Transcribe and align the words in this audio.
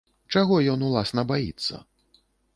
Чаго 0.35 0.55
ён, 0.73 0.85
уласна, 0.87 1.27
баіцца? 1.33 1.85